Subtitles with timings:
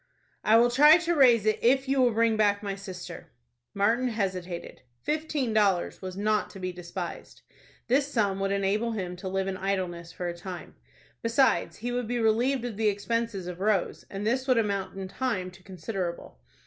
[0.43, 3.29] "I will try to raise it, if you will bring back my sister."
[3.75, 4.81] Martin hesitated.
[5.03, 7.43] Fifteen dollars was not to be despised.
[7.87, 10.73] This sum would enable him to live in idleness for a time.
[11.21, 15.07] Besides he would be relieved of the expenses of Rose, and this would amount in
[15.07, 16.39] time to considerable.